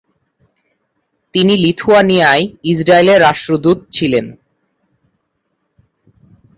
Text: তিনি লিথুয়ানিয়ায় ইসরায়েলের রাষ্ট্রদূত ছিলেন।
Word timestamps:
তিনি 1.33 1.53
লিথুয়ানিয়ায় 1.55 2.43
ইসরায়েলের 2.63 3.19
রাষ্ট্রদূত 3.21 3.79
ছিলেন। 3.91 4.25